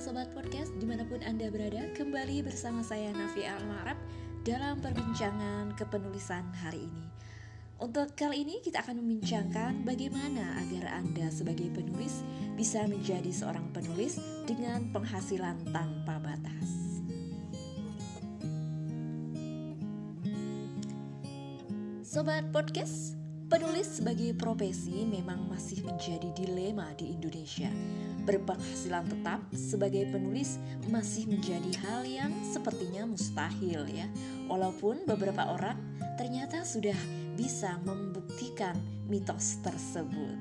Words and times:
Sobat 0.00 0.32
Podcast 0.32 0.72
di 0.80 0.88
mana 0.88 1.04
pun 1.04 1.20
Anda 1.20 1.52
berada 1.52 1.92
Kembali 1.92 2.40
bersama 2.40 2.80
saya 2.80 3.12
Nafi 3.12 3.44
Al-Ma'rab 3.44 4.00
Dalam 4.48 4.80
perbincangan 4.80 5.76
kepenulisan 5.76 6.40
hari 6.56 6.88
ini 6.88 7.04
Untuk 7.76 8.16
kali 8.16 8.48
ini 8.48 8.64
kita 8.64 8.80
akan 8.80 8.96
membincangkan 9.04 9.84
Bagaimana 9.84 10.56
agar 10.64 11.04
Anda 11.04 11.28
sebagai 11.28 11.68
penulis 11.76 12.24
Bisa 12.56 12.88
menjadi 12.88 13.28
seorang 13.28 13.68
penulis 13.76 14.16
Dengan 14.48 14.88
penghasilan 14.88 15.68
tanpa 15.68 16.16
batas 16.16 16.96
Sobat 22.00 22.48
Podcast 22.56 23.20
Penulis 23.50 23.98
sebagai 23.98 24.32
profesi 24.32 25.04
memang 25.04 25.50
masih 25.50 25.82
menjadi 25.82 26.30
dilema 26.38 26.94
di 26.94 27.18
Indonesia. 27.18 27.66
Berpenghasilan 28.24 29.08
tetap 29.08 29.40
sebagai 29.56 30.08
penulis 30.12 30.60
masih 30.88 31.26
menjadi 31.28 31.72
hal 31.86 32.02
yang 32.04 32.32
sepertinya 32.50 33.08
mustahil 33.08 33.86
ya. 33.88 34.06
Walaupun 34.46 35.08
beberapa 35.08 35.50
orang 35.50 35.78
ternyata 36.20 36.64
sudah 36.64 36.96
bisa 37.34 37.80
membuktikan 37.88 38.76
mitos 39.08 39.58
tersebut. 39.64 40.36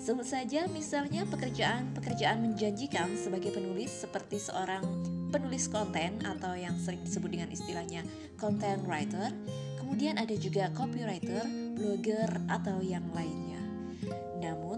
Sebut 0.00 0.24
saja 0.24 0.64
misalnya 0.72 1.28
pekerjaan-pekerjaan 1.28 2.40
menjanjikan 2.40 3.14
sebagai 3.20 3.52
penulis 3.52 3.92
seperti 3.92 4.40
seorang 4.40 4.80
penulis 5.28 5.68
konten 5.68 6.18
atau 6.24 6.56
yang 6.56 6.74
sering 6.80 7.04
disebut 7.04 7.30
dengan 7.30 7.52
istilahnya 7.52 8.02
content 8.40 8.80
writer. 8.88 9.28
Kemudian 9.76 10.16
ada 10.16 10.32
juga 10.40 10.72
copywriter, 10.72 11.44
blogger, 11.76 12.32
atau 12.48 12.80
yang 12.80 13.04
lainnya. 13.12 13.39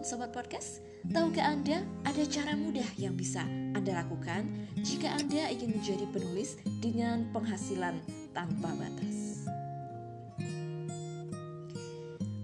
Namun 0.03 0.19
Sobat 0.19 0.35
Podcast, 0.35 0.83
tahukah 1.15 1.47
Anda 1.47 1.87
ada 2.03 2.27
cara 2.27 2.59
mudah 2.59 2.91
yang 2.99 3.15
bisa 3.15 3.47
Anda 3.71 4.03
lakukan 4.03 4.51
jika 4.83 5.15
Anda 5.15 5.47
ingin 5.47 5.79
menjadi 5.79 6.11
penulis 6.11 6.59
dengan 6.83 7.31
penghasilan 7.31 8.03
tanpa 8.35 8.75
batas? 8.75 9.47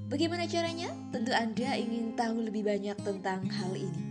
Bagaimana 0.07 0.47
caranya? 0.47 0.95
Tentu 1.11 1.35
Anda 1.35 1.75
ingin 1.75 2.15
tahu 2.15 2.47
lebih 2.47 2.63
banyak 2.63 2.95
tentang 3.03 3.43
hal 3.51 3.75
ini. 3.75 4.03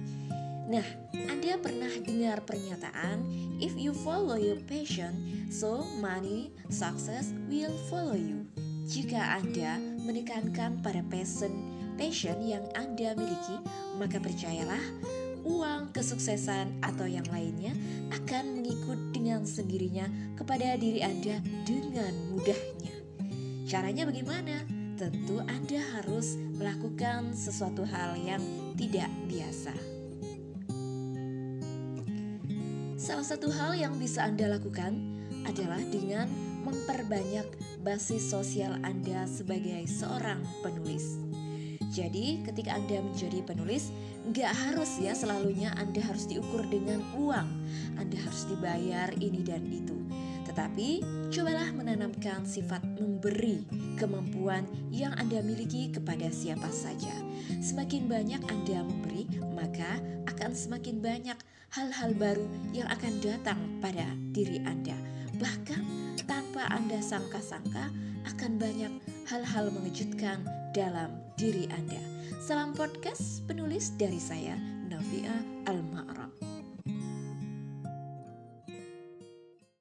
Nah, 0.68 0.84
Anda 1.16 1.56
pernah 1.56 2.04
dengar 2.04 2.44
pernyataan, 2.44 3.24
"If 3.64 3.80
you 3.80 3.96
follow 3.96 4.36
your 4.36 4.60
passion, 4.68 5.48
so 5.48 5.88
money, 6.04 6.52
success 6.68 7.32
will 7.48 7.72
follow 7.88 8.20
you." 8.20 8.44
Jika 8.92 9.40
Anda 9.40 9.80
menekankan 10.04 10.84
pada 10.84 11.00
passion, 11.08 11.77
passion 11.98 12.38
yang 12.46 12.64
Anda 12.78 13.18
miliki, 13.18 13.58
maka 13.98 14.22
percayalah, 14.22 14.80
uang, 15.44 15.92
kesuksesan, 15.92 16.86
atau 16.86 17.10
yang 17.10 17.26
lainnya 17.34 17.74
akan 18.14 18.62
mengikut 18.62 19.00
dengan 19.12 19.44
sendirinya 19.44 20.06
kepada 20.38 20.78
diri 20.78 21.02
Anda 21.02 21.42
dengan 21.66 22.14
mudahnya. 22.32 22.96
Caranya 23.68 24.08
bagaimana? 24.08 24.64
Tentu 24.98 25.42
Anda 25.44 25.82
harus 25.98 26.38
melakukan 26.58 27.34
sesuatu 27.34 27.86
hal 27.86 28.18
yang 28.22 28.42
tidak 28.78 29.10
biasa. 29.30 29.74
Salah 32.98 33.28
satu 33.28 33.50
hal 33.54 33.78
yang 33.78 33.98
bisa 34.02 34.26
Anda 34.26 34.58
lakukan 34.58 34.98
adalah 35.46 35.80
dengan 35.94 36.28
memperbanyak 36.66 37.46
basis 37.86 38.28
sosial 38.28 38.76
Anda 38.84 39.24
sebagai 39.30 39.88
seorang 39.88 40.44
penulis. 40.60 41.27
Jadi 41.98 42.46
ketika 42.46 42.78
Anda 42.78 43.02
menjadi 43.02 43.42
penulis, 43.42 43.90
nggak 44.30 44.54
harus 44.54 45.02
ya 45.02 45.18
selalunya 45.18 45.74
Anda 45.74 45.98
harus 46.06 46.30
diukur 46.30 46.62
dengan 46.70 47.02
uang. 47.18 47.50
Anda 47.98 48.18
harus 48.22 48.46
dibayar 48.46 49.10
ini 49.18 49.42
dan 49.42 49.66
itu. 49.66 49.98
Tetapi 50.46 51.02
cobalah 51.34 51.74
menanamkan 51.74 52.46
sifat 52.46 52.86
memberi 53.02 53.66
kemampuan 53.98 54.70
yang 54.94 55.18
Anda 55.18 55.42
miliki 55.42 55.90
kepada 55.90 56.30
siapa 56.30 56.70
saja. 56.70 57.18
Semakin 57.66 58.06
banyak 58.06 58.46
Anda 58.46 58.86
memberi, 58.86 59.26
maka 59.58 59.98
akan 60.30 60.54
semakin 60.54 61.02
banyak 61.02 61.38
hal-hal 61.74 62.14
baru 62.14 62.46
yang 62.78 62.86
akan 62.94 63.14
datang 63.26 63.58
pada 63.82 64.06
diri 64.38 64.62
Anda. 64.70 64.94
Bahkan 65.42 65.82
tanpa 66.30 66.70
Anda 66.70 67.02
sangka-sangka 67.02 67.90
akan 68.30 68.62
banyak 68.62 68.94
hal-hal 69.34 69.74
mengejutkan 69.74 70.46
dalam 70.78 71.10
diri 71.34 71.66
Anda. 71.74 71.98
Salam 72.38 72.78
podcast 72.78 73.42
penulis 73.50 73.98
dari 73.98 74.22
saya, 74.22 74.54
Novia 74.86 75.34
Al-Ma'rab. 75.66 75.87